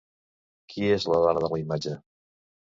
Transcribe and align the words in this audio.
Qui 0.73 0.89
és 0.95 1.05
la 1.13 1.21
dona 1.27 1.45
de 1.45 1.53
la 1.53 1.63
imatge? 1.67 1.97